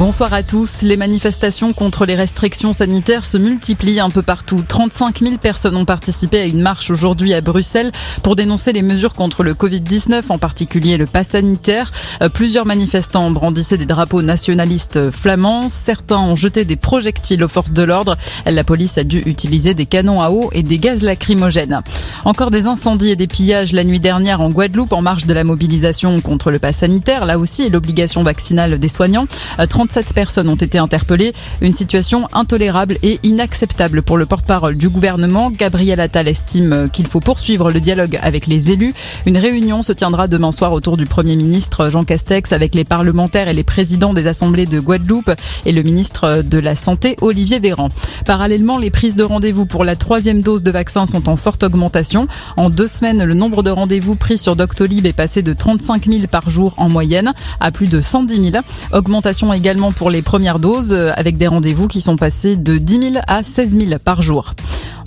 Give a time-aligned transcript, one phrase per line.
[0.00, 0.80] Bonsoir à tous.
[0.80, 4.64] Les manifestations contre les restrictions sanitaires se multiplient un peu partout.
[4.66, 7.92] 35 000 personnes ont participé à une marche aujourd'hui à Bruxelles
[8.22, 11.92] pour dénoncer les mesures contre le Covid-19, en particulier le pass sanitaire.
[12.22, 15.68] Euh, plusieurs manifestants brandissaient des drapeaux nationalistes euh, flamands.
[15.68, 18.16] Certains ont jeté des projectiles aux forces de l'ordre.
[18.46, 21.82] La police a dû utiliser des canons à eau et des gaz lacrymogènes.
[22.24, 25.44] Encore des incendies et des pillages la nuit dernière en Guadeloupe en marge de la
[25.44, 27.26] mobilisation contre le pass sanitaire.
[27.26, 29.26] Là aussi, l'obligation vaccinale des soignants.
[29.58, 31.32] Euh, 30 27 personnes ont été interpellées.
[31.60, 35.50] Une situation intolérable et inacceptable pour le porte-parole du gouvernement.
[35.50, 38.94] Gabriel Attal estime qu'il faut poursuivre le dialogue avec les élus.
[39.26, 43.48] Une réunion se tiendra demain soir autour du Premier ministre Jean Castex avec les parlementaires
[43.48, 45.32] et les présidents des assemblées de Guadeloupe
[45.66, 47.88] et le ministre de la Santé Olivier Véran.
[48.24, 52.28] Parallèlement, les prises de rendez-vous pour la troisième dose de vaccin sont en forte augmentation.
[52.56, 56.26] En deux semaines, le nombre de rendez-vous pris sur Doctolib est passé de 35 000
[56.30, 58.64] par jour en moyenne à plus de 110 000.
[58.92, 63.12] Augmentation également pour les premières doses euh, avec des rendez-vous qui sont passés de 10
[63.12, 64.52] 000 à 16 000 par jour.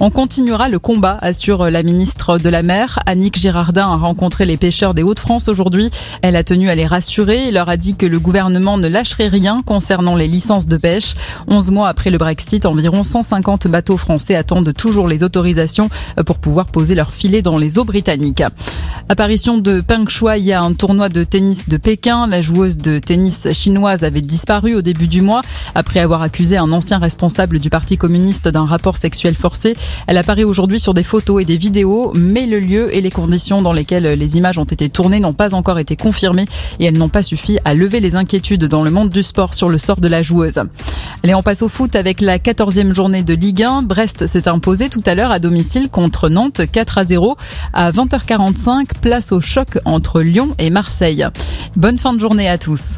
[0.05, 2.99] On continuera le combat, assure la ministre de la Mer.
[3.05, 5.91] Annick Girardin a rencontré les pêcheurs des Hauts-de-France aujourd'hui.
[6.21, 9.29] Elle a tenu à les rassurer et leur a dit que le gouvernement ne lâcherait
[9.29, 11.15] rien concernant les licences de pêche.
[11.47, 15.87] 11 mois après le Brexit, environ 150 bateaux français attendent toujours les autorisations
[16.25, 18.43] pour pouvoir poser leurs filets dans les eaux britanniques.
[19.09, 22.25] Apparition de Peng Shuai à un tournoi de tennis de Pékin.
[22.27, 25.41] La joueuse de tennis chinoise avait disparu au début du mois
[25.75, 29.75] après avoir accusé un ancien responsable du Parti communiste d'un rapport sexuel forcé.
[30.07, 33.61] Elle apparaît aujourd'hui sur des photos et des vidéos, mais le lieu et les conditions
[33.61, 36.45] dans lesquelles les images ont été tournées n'ont pas encore été confirmées
[36.79, 39.69] et elles n'ont pas suffi à lever les inquiétudes dans le monde du sport sur
[39.69, 40.59] le sort de la joueuse.
[41.23, 43.83] Allez, on passe au foot avec la 14e journée de Ligue 1.
[43.83, 47.37] Brest s'est imposé tout à l'heure à domicile contre Nantes 4 à 0
[47.73, 48.87] à 20h45.
[49.01, 51.25] Place au choc entre Lyon et Marseille.
[51.75, 52.91] Bonne fin de journée à tous.